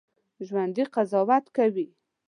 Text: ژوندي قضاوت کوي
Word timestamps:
ژوندي 0.47 0.83
قضاوت 0.93 1.45
کوي 1.55 1.87